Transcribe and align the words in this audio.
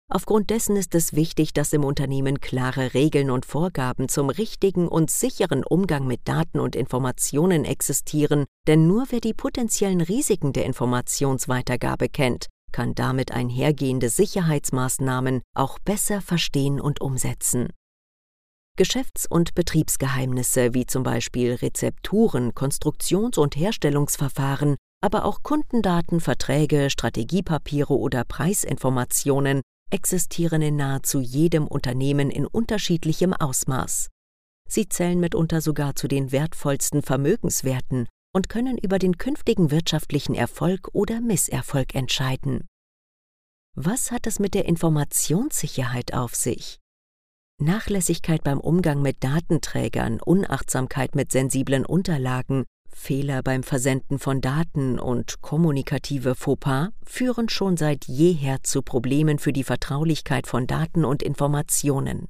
Aufgrund 0.09 0.49
dessen 0.51 0.77
ist 0.77 0.95
es 0.95 1.13
wichtig, 1.13 1.51
dass 1.51 1.73
im 1.73 1.83
Unternehmen 1.83 2.39
klare 2.39 2.93
Regeln 2.93 3.29
und 3.29 3.45
Vorgaben 3.45 4.07
zum 4.07 4.29
richtigen 4.29 4.87
und 4.87 5.11
sicheren 5.11 5.65
Umgang 5.65 6.07
mit 6.07 6.21
Daten 6.23 6.61
und 6.61 6.77
Informationen 6.77 7.65
existieren, 7.65 8.45
denn 8.67 8.87
nur 8.87 9.07
wer 9.09 9.19
die 9.19 9.33
potenziellen 9.33 9.99
Risiken 9.99 10.53
der 10.53 10.65
Informationsweitergabe 10.65 12.07
kennt, 12.07 12.47
kann 12.71 12.95
damit 12.95 13.33
einhergehende 13.33 14.07
Sicherheitsmaßnahmen 14.07 15.41
auch 15.53 15.77
besser 15.79 16.21
verstehen 16.21 16.79
und 16.79 17.01
umsetzen. 17.01 17.67
Geschäfts- 18.77 19.27
und 19.29 19.55
Betriebsgeheimnisse 19.55 20.73
wie 20.73 20.85
zum 20.85 21.03
Beispiel 21.03 21.55
Rezepturen, 21.55 22.53
Konstruktions- 22.53 23.37
und 23.37 23.57
Herstellungsverfahren, 23.57 24.77
aber 25.01 25.25
auch 25.25 25.43
Kundendaten, 25.43 26.21
Verträge, 26.21 26.89
Strategiepapiere 26.89 27.93
oder 27.93 28.23
Preisinformationen 28.23 29.61
existieren 29.89 30.61
in 30.61 30.75
nahezu 30.75 31.19
jedem 31.19 31.67
Unternehmen 31.67 32.29
in 32.29 32.45
unterschiedlichem 32.45 33.33
Ausmaß. 33.33 34.09
Sie 34.69 34.89
zählen 34.89 35.19
mitunter 35.19 35.61
sogar 35.61 35.95
zu 35.95 36.07
den 36.07 36.31
wertvollsten 36.31 37.01
Vermögenswerten 37.01 38.07
und 38.33 38.49
können 38.49 38.77
über 38.77 38.99
den 38.99 39.17
künftigen 39.17 39.71
wirtschaftlichen 39.71 40.35
Erfolg 40.35 40.89
oder 40.93 41.21
Misserfolg 41.21 41.95
entscheiden. 41.95 42.67
Was 43.75 44.11
hat 44.11 44.27
es 44.27 44.39
mit 44.39 44.53
der 44.53 44.65
Informationssicherheit 44.65 46.13
auf 46.13 46.35
sich? 46.35 46.79
Nachlässigkeit 47.59 48.43
beim 48.43 48.59
Umgang 48.59 49.01
mit 49.01 49.23
Datenträgern, 49.23 50.19
Unachtsamkeit 50.19 51.15
mit 51.15 51.31
sensiblen 51.31 51.85
Unterlagen, 51.85 52.65
Fehler 52.89 53.43
beim 53.43 53.63
Versenden 53.63 54.19
von 54.19 54.41
Daten 54.41 54.99
und 54.99 55.41
kommunikative 55.41 56.35
Fauxpas 56.35 56.89
führen 57.05 57.49
schon 57.49 57.77
seit 57.77 58.05
jeher 58.05 58.63
zu 58.63 58.81
Problemen 58.81 59.39
für 59.39 59.53
die 59.53 59.63
Vertraulichkeit 59.63 60.47
von 60.47 60.67
Daten 60.67 61.05
und 61.05 61.23
Informationen. 61.23 62.27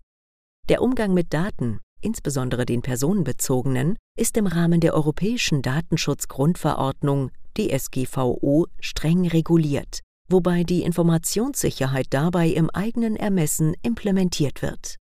Der 0.69 0.81
Umgang 0.81 1.13
mit 1.13 1.33
Daten, 1.33 1.79
insbesondere 2.01 2.65
den 2.65 2.81
personenbezogenen, 2.81 3.97
ist 4.17 4.37
im 4.37 4.47
Rahmen 4.47 4.79
der 4.79 4.93
Europäischen 4.93 5.61
Datenschutzgrundverordnung 5.61 7.31
DSGVO 7.57 8.67
streng 8.79 9.27
reguliert, 9.27 10.01
wobei 10.29 10.63
die 10.63 10.83
Informationssicherheit 10.83 12.07
dabei 12.11 12.49
im 12.49 12.69
eigenen 12.69 13.15
Ermessen 13.15 13.75
implementiert 13.81 14.61
wird. 14.61 14.97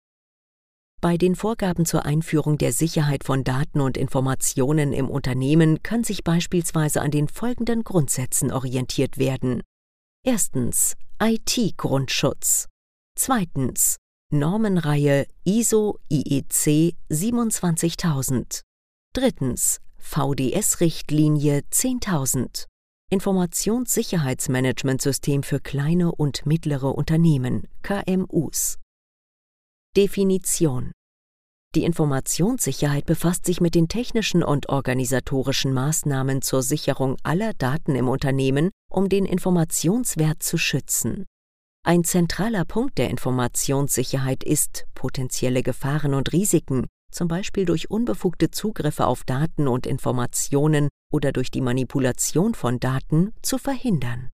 Bei 1.02 1.16
den 1.16 1.34
Vorgaben 1.34 1.84
zur 1.84 2.06
Einführung 2.06 2.58
der 2.58 2.72
Sicherheit 2.72 3.24
von 3.24 3.42
Daten 3.42 3.80
und 3.80 3.96
Informationen 3.96 4.92
im 4.92 5.10
Unternehmen 5.10 5.82
kann 5.82 6.04
sich 6.04 6.22
beispielsweise 6.22 7.02
an 7.02 7.10
den 7.10 7.26
folgenden 7.26 7.82
Grundsätzen 7.82 8.52
orientiert 8.52 9.18
werden. 9.18 9.64
Erstens 10.24 10.94
IT-Grundschutz. 11.20 12.68
Zweitens 13.18 13.96
Normenreihe 14.30 15.26
ISO 15.42 15.98
IEC 16.08 16.94
27000. 17.08 18.62
Drittens 19.12 19.80
VDS-Richtlinie 19.98 21.62
10000. 21.68 22.68
Informationssicherheitsmanagementsystem 23.10 25.42
für 25.42 25.58
kleine 25.58 26.12
und 26.12 26.46
mittlere 26.46 26.94
Unternehmen 26.94 27.66
KMUs. 27.82 28.78
Definition 29.94 30.92
Die 31.74 31.84
Informationssicherheit 31.84 33.04
befasst 33.04 33.44
sich 33.44 33.60
mit 33.60 33.74
den 33.74 33.88
technischen 33.88 34.42
und 34.42 34.70
organisatorischen 34.70 35.74
Maßnahmen 35.74 36.40
zur 36.40 36.62
Sicherung 36.62 37.18
aller 37.24 37.52
Daten 37.52 37.94
im 37.94 38.08
Unternehmen, 38.08 38.70
um 38.90 39.10
den 39.10 39.26
Informationswert 39.26 40.42
zu 40.42 40.56
schützen. 40.56 41.26
Ein 41.84 42.04
zentraler 42.04 42.64
Punkt 42.64 42.96
der 42.96 43.10
Informationssicherheit 43.10 44.44
ist, 44.44 44.86
potenzielle 44.94 45.62
Gefahren 45.62 46.14
und 46.14 46.32
Risiken, 46.32 46.86
zum 47.10 47.28
Beispiel 47.28 47.66
durch 47.66 47.90
unbefugte 47.90 48.50
Zugriffe 48.50 49.06
auf 49.06 49.24
Daten 49.24 49.68
und 49.68 49.86
Informationen 49.86 50.88
oder 51.12 51.32
durch 51.32 51.50
die 51.50 51.60
Manipulation 51.60 52.54
von 52.54 52.80
Daten, 52.80 53.34
zu 53.42 53.58
verhindern 53.58 54.30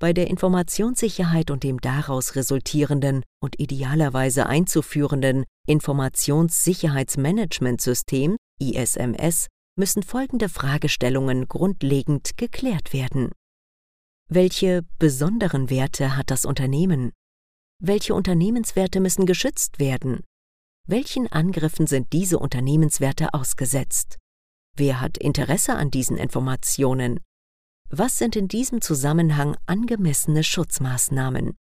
bei 0.00 0.12
der 0.12 0.26
Informationssicherheit 0.28 1.52
und 1.52 1.62
dem 1.62 1.80
daraus 1.80 2.34
resultierenden 2.34 3.22
und 3.40 3.60
idealerweise 3.60 4.46
einzuführenden 4.46 5.44
Informationssicherheitsmanagementsystem 5.68 8.36
ISMS 8.58 9.46
müssen 9.78 10.02
folgende 10.02 10.48
Fragestellungen 10.48 11.46
grundlegend 11.46 12.36
geklärt 12.36 12.92
werden. 12.92 13.30
Welche 14.28 14.82
besonderen 14.98 15.70
Werte 15.70 16.16
hat 16.16 16.30
das 16.30 16.44
Unternehmen? 16.44 17.12
Welche 17.80 18.14
Unternehmenswerte 18.14 18.98
müssen 19.00 19.26
geschützt 19.26 19.78
werden? 19.78 20.24
Welchen 20.86 21.30
Angriffen 21.30 21.86
sind 21.86 22.12
diese 22.12 22.38
Unternehmenswerte 22.38 23.34
ausgesetzt? 23.34 24.18
Wer 24.76 25.00
hat 25.00 25.18
Interesse 25.18 25.74
an 25.74 25.90
diesen 25.90 26.16
Informationen? 26.16 27.20
Was 27.92 28.18
sind 28.18 28.36
in 28.36 28.46
diesem 28.46 28.80
Zusammenhang 28.80 29.56
angemessene 29.66 30.44
Schutzmaßnahmen? 30.44 31.56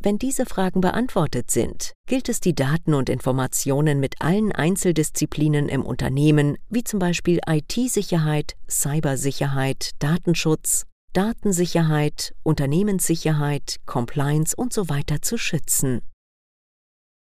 Wenn 0.00 0.18
diese 0.18 0.44
Fragen 0.44 0.80
beantwortet 0.80 1.52
sind, 1.52 1.92
gilt 2.08 2.28
es, 2.28 2.40
die 2.40 2.54
Daten 2.54 2.94
und 2.94 3.08
Informationen 3.08 4.00
mit 4.00 4.20
allen 4.20 4.50
Einzeldisziplinen 4.50 5.68
im 5.68 5.86
Unternehmen, 5.86 6.58
wie 6.68 6.82
zum 6.82 6.98
Beispiel 6.98 7.38
IT-Sicherheit, 7.46 8.56
Cybersicherheit, 8.68 9.90
Datenschutz, 10.00 10.86
Datensicherheit, 11.12 12.34
Unternehmenssicherheit, 12.42 13.76
Compliance 13.86 14.56
und 14.56 14.72
so 14.72 14.88
weiter 14.88 15.22
zu 15.22 15.38
schützen. 15.38 16.00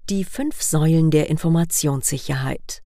Die 0.08 0.24
fünf 0.24 0.62
Säulen 0.62 1.10
der 1.10 1.28
Informationssicherheit. 1.28 2.82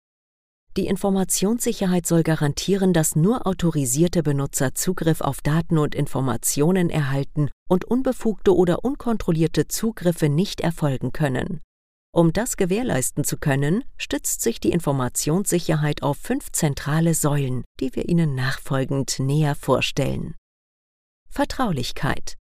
Die 0.77 0.87
Informationssicherheit 0.87 2.07
soll 2.07 2.23
garantieren, 2.23 2.93
dass 2.93 3.17
nur 3.17 3.45
autorisierte 3.45 4.23
Benutzer 4.23 4.73
Zugriff 4.73 5.19
auf 5.19 5.41
Daten 5.41 5.77
und 5.77 5.95
Informationen 5.95 6.89
erhalten 6.89 7.49
und 7.69 7.83
unbefugte 7.83 8.55
oder 8.55 8.85
unkontrollierte 8.85 9.67
Zugriffe 9.67 10.29
nicht 10.29 10.61
erfolgen 10.61 11.11
können. 11.11 11.59
Um 12.13 12.31
das 12.31 12.55
gewährleisten 12.55 13.23
zu 13.23 13.37
können, 13.37 13.83
stützt 13.97 14.41
sich 14.41 14.59
die 14.59 14.71
Informationssicherheit 14.71 16.03
auf 16.03 16.17
fünf 16.17 16.51
zentrale 16.51 17.15
Säulen, 17.15 17.63
die 17.79 17.95
wir 17.95 18.07
Ihnen 18.07 18.35
nachfolgend 18.35 19.19
näher 19.19 19.55
vorstellen. 19.55 20.35
Vertraulichkeit 21.29 22.37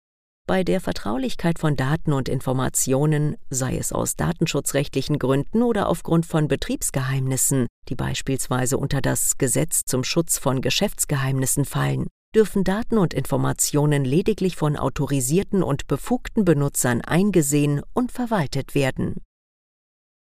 bei 0.47 0.63
der 0.63 0.79
Vertraulichkeit 0.79 1.57
von 1.57 1.75
Daten 1.75 2.13
und 2.13 2.29
Informationen, 2.29 3.35
sei 3.49 3.77
es 3.77 3.91
aus 3.91 4.15
datenschutzrechtlichen 4.15 5.17
Gründen 5.17 5.63
oder 5.63 5.89
aufgrund 5.89 6.25
von 6.25 6.47
Betriebsgeheimnissen, 6.47 7.67
die 7.89 7.95
beispielsweise 7.95 8.77
unter 8.77 9.01
das 9.01 9.37
Gesetz 9.37 9.81
zum 9.85 10.03
Schutz 10.03 10.37
von 10.37 10.61
Geschäftsgeheimnissen 10.61 11.65
fallen, 11.65 12.07
dürfen 12.35 12.63
Daten 12.63 12.97
und 12.97 13.13
Informationen 13.13 14.05
lediglich 14.05 14.55
von 14.55 14.75
autorisierten 14.77 15.63
und 15.63 15.87
befugten 15.87 16.45
Benutzern 16.45 17.01
eingesehen 17.01 17.81
und 17.93 18.11
verwaltet 18.11 18.75
werden. 18.75 19.21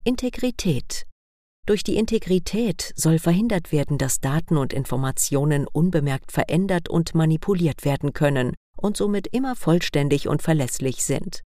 Integrität 0.05 1.07
durch 1.67 1.83
die 1.83 1.97
Integrität 1.97 2.93
soll 2.95 3.19
verhindert 3.19 3.73
werden, 3.73 3.97
dass 3.97 4.21
Daten 4.21 4.59
und 4.59 4.75
Informationen 4.75 5.67
unbemerkt 5.67 6.31
verändert 6.31 6.91
und 6.91 7.15
manipuliert 7.15 7.87
werden 7.87 8.13
können 8.13 8.53
und 8.85 8.99
somit 8.99 9.29
immer 9.29 9.57
vollständig 9.57 10.29
und 10.29 10.43
verlässlich 10.43 11.05
sind. 11.05 11.43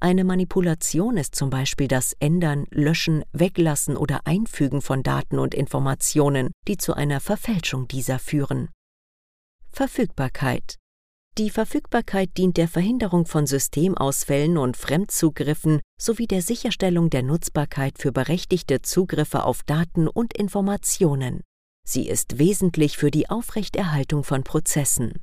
Eine 0.00 0.22
Manipulation 0.22 1.16
ist 1.16 1.34
zum 1.34 1.50
Beispiel 1.50 1.88
das 1.88 2.12
Ändern, 2.20 2.66
Löschen, 2.70 3.24
Weglassen 3.32 3.96
oder 3.96 4.20
Einfügen 4.24 4.82
von 4.82 5.02
Daten 5.02 5.40
und 5.40 5.52
Informationen, 5.52 6.52
die 6.68 6.76
zu 6.76 6.94
einer 6.94 7.18
Verfälschung 7.18 7.88
dieser 7.88 8.20
führen. 8.20 8.68
Verfügbarkeit. 9.72 10.76
Die 11.38 11.50
Verfügbarkeit 11.50 12.30
dient 12.38 12.56
der 12.56 12.68
Verhinderung 12.68 13.26
von 13.26 13.46
Systemausfällen 13.46 14.56
und 14.56 14.76
Fremdzugriffen 14.76 15.80
sowie 16.00 16.28
der 16.28 16.40
Sicherstellung 16.40 17.10
der 17.10 17.24
Nutzbarkeit 17.24 17.98
für 17.98 18.12
berechtigte 18.12 18.80
Zugriffe 18.82 19.42
auf 19.42 19.64
Daten 19.64 20.06
und 20.06 20.34
Informationen. 20.34 21.42
Sie 21.84 22.08
ist 22.08 22.38
wesentlich 22.38 22.96
für 22.96 23.10
die 23.10 23.28
Aufrechterhaltung 23.28 24.22
von 24.24 24.44
Prozessen. 24.44 25.20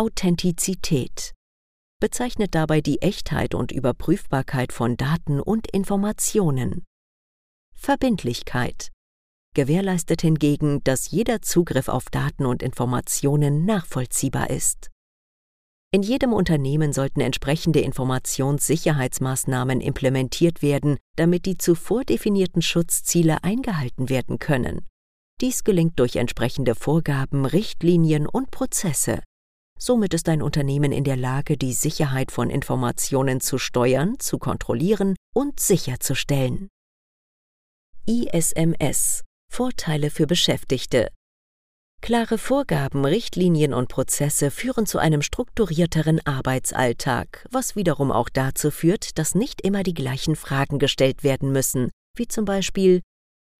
Authentizität 0.00 1.34
bezeichnet 2.00 2.54
dabei 2.54 2.80
die 2.80 3.02
Echtheit 3.02 3.54
und 3.54 3.70
Überprüfbarkeit 3.70 4.72
von 4.72 4.96
Daten 4.96 5.40
und 5.40 5.70
Informationen. 5.70 6.86
Verbindlichkeit 7.74 8.88
gewährleistet 9.54 10.22
hingegen, 10.22 10.82
dass 10.84 11.10
jeder 11.10 11.42
Zugriff 11.42 11.88
auf 11.88 12.08
Daten 12.08 12.46
und 12.46 12.62
Informationen 12.62 13.66
nachvollziehbar 13.66 14.48
ist. 14.48 14.88
In 15.92 16.02
jedem 16.02 16.32
Unternehmen 16.32 16.94
sollten 16.94 17.20
entsprechende 17.20 17.80
Informationssicherheitsmaßnahmen 17.80 19.82
implementiert 19.82 20.62
werden, 20.62 20.96
damit 21.16 21.44
die 21.44 21.58
zuvor 21.58 22.04
definierten 22.04 22.62
Schutzziele 22.62 23.44
eingehalten 23.44 24.08
werden 24.08 24.38
können. 24.38 24.88
Dies 25.42 25.62
gelingt 25.62 25.98
durch 25.98 26.16
entsprechende 26.16 26.74
Vorgaben, 26.74 27.44
Richtlinien 27.44 28.26
und 28.26 28.50
Prozesse. 28.50 29.20
Somit 29.82 30.12
ist 30.12 30.28
ein 30.28 30.42
Unternehmen 30.42 30.92
in 30.92 31.04
der 31.04 31.16
Lage, 31.16 31.56
die 31.56 31.72
Sicherheit 31.72 32.30
von 32.30 32.50
Informationen 32.50 33.40
zu 33.40 33.56
steuern, 33.56 34.18
zu 34.18 34.38
kontrollieren 34.38 35.16
und 35.34 35.58
sicherzustellen. 35.58 36.68
ISMS 38.06 39.22
Vorteile 39.50 40.10
für 40.10 40.26
Beschäftigte 40.26 41.08
Klare 42.02 42.36
Vorgaben, 42.36 43.04
Richtlinien 43.04 43.72
und 43.72 43.88
Prozesse 43.88 44.50
führen 44.50 44.84
zu 44.86 44.98
einem 44.98 45.22
strukturierteren 45.22 46.20
Arbeitsalltag, 46.26 47.46
was 47.50 47.74
wiederum 47.74 48.12
auch 48.12 48.28
dazu 48.28 48.70
führt, 48.70 49.18
dass 49.18 49.34
nicht 49.34 49.62
immer 49.62 49.82
die 49.82 49.94
gleichen 49.94 50.36
Fragen 50.36 50.78
gestellt 50.78 51.24
werden 51.24 51.52
müssen, 51.52 51.90
wie 52.16 52.28
zum 52.28 52.44
Beispiel 52.44 53.00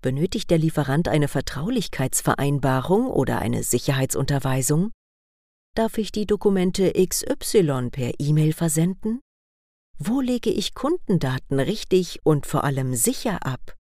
Benötigt 0.02 0.50
der 0.50 0.58
Lieferant 0.58 1.08
eine 1.08 1.28
Vertraulichkeitsvereinbarung 1.28 3.06
oder 3.06 3.38
eine 3.38 3.62
Sicherheitsunterweisung? 3.62 4.92
Darf 5.76 5.98
ich 5.98 6.10
die 6.10 6.26
Dokumente 6.26 6.92
XY 6.92 7.90
per 7.90 8.12
E-Mail 8.18 8.52
versenden? 8.52 9.20
Wo 9.98 10.20
lege 10.20 10.50
ich 10.50 10.74
Kundendaten 10.74 11.60
richtig 11.60 12.20
und 12.24 12.44
vor 12.44 12.64
allem 12.64 12.94
sicher 12.94 13.46
ab? 13.46 13.76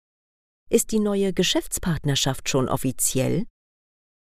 Ist 0.69 0.92
die 0.92 1.00
neue 1.00 1.31
Geschäftspartnerschaft 1.31 2.50
schon 2.50 2.68
offiziell? 2.68 3.45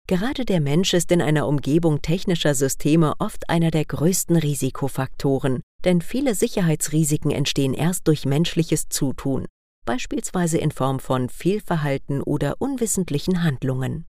Gerade 0.07 0.45
der 0.45 0.61
Mensch 0.61 0.93
ist 0.93 1.11
in 1.11 1.21
einer 1.21 1.47
Umgebung 1.47 2.01
technischer 2.03 2.53
Systeme 2.53 3.15
oft 3.17 3.49
einer 3.49 3.71
der 3.71 3.85
größten 3.85 4.35
Risikofaktoren, 4.35 5.61
denn 5.83 6.01
viele 6.01 6.35
Sicherheitsrisiken 6.35 7.31
entstehen 7.31 7.73
erst 7.73 8.07
durch 8.07 8.25
menschliches 8.25 8.87
Zutun, 8.87 9.47
beispielsweise 9.83 10.59
in 10.59 10.71
Form 10.71 10.99
von 10.99 11.27
Fehlverhalten 11.27 12.21
oder 12.21 12.55
unwissentlichen 12.59 13.43
Handlungen. 13.43 14.05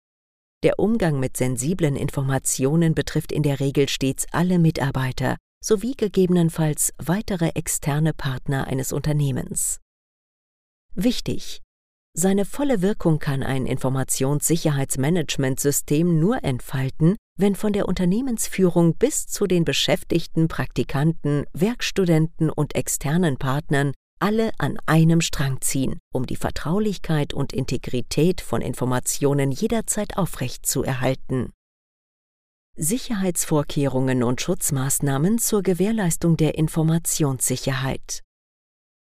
Der 0.63 0.79
Umgang 0.79 1.19
mit 1.19 1.37
sensiblen 1.37 1.95
Informationen 1.95 2.95
betrifft 2.95 3.31
in 3.31 3.43
der 3.43 3.59
Regel 3.59 3.87
stets 3.87 4.25
alle 4.31 4.57
Mitarbeiter 4.57 5.37
sowie 5.63 5.93
gegebenenfalls 5.93 6.91
weitere 6.97 7.49
externe 7.49 8.13
Partner 8.13 8.65
eines 8.67 8.91
Unternehmens. 8.91 9.79
Wichtig, 10.95 11.61
seine 12.13 12.45
volle 12.45 12.81
Wirkung 12.81 13.19
kann 13.19 13.43
ein 13.43 13.67
Informationssicherheitsmanagementsystem 13.67 16.19
nur 16.19 16.43
entfalten, 16.43 17.15
wenn 17.37 17.53
von 17.53 17.73
der 17.73 17.87
Unternehmensführung 17.87 18.95
bis 18.95 19.27
zu 19.27 19.45
den 19.45 19.63
Beschäftigten, 19.63 20.47
Praktikanten, 20.47 21.45
Werkstudenten 21.53 22.49
und 22.49 22.73
externen 22.73 23.37
Partnern 23.37 23.93
alle 24.19 24.51
an 24.57 24.77
einem 24.85 25.21
Strang 25.21 25.61
ziehen, 25.61 25.99
um 26.13 26.25
die 26.25 26.35
Vertraulichkeit 26.35 27.33
und 27.33 27.53
Integrität 27.53 28.41
von 28.41 28.61
Informationen 28.61 29.51
jederzeit 29.51 30.17
aufrechtzuerhalten. 30.17 31.51
Sicherheitsvorkehrungen 32.75 34.23
und 34.23 34.41
Schutzmaßnahmen 34.41 35.39
zur 35.39 35.63
Gewährleistung 35.63 36.37
der 36.37 36.57
Informationssicherheit 36.57 38.23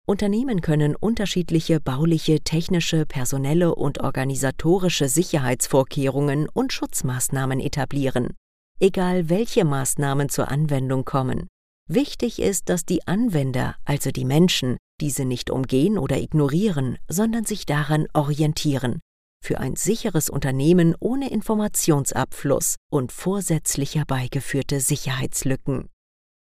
Unternehmen 0.09 0.61
können 0.61 0.95
unterschiedliche 0.95 1.81
bauliche, 1.81 2.41
technische, 2.41 3.07
personelle 3.07 3.75
und 3.75 3.99
organisatorische 4.01 5.09
Sicherheitsvorkehrungen 5.09 6.49
und 6.49 6.73
Schutzmaßnahmen 6.73 7.59
etablieren, 7.59 8.37
egal 8.79 9.29
welche 9.29 9.65
Maßnahmen 9.65 10.29
zur 10.29 10.47
Anwendung 10.47 11.05
kommen. 11.05 11.49
Wichtig 11.89 12.41
ist, 12.41 12.69
dass 12.69 12.85
die 12.85 13.05
Anwender, 13.09 13.75
also 13.85 14.13
die 14.13 14.25
Menschen, 14.25 14.77
diese 15.01 15.25
nicht 15.25 15.51
umgehen 15.51 15.99
oder 15.99 16.19
ignorieren, 16.19 16.99
sondern 17.09 17.45
sich 17.45 17.67
daran 17.67 18.07
orientieren. 18.13 19.01
Für 19.45 19.59
ein 19.61 19.77
sicheres 19.77 20.31
Unternehmen 20.31 20.95
ohne 20.99 21.31
Informationsabfluss 21.31 22.77
und 22.91 23.13
vorsätzlich 23.13 23.95
herbeigeführte 23.95 24.81
Sicherheitslücken. 24.81 25.89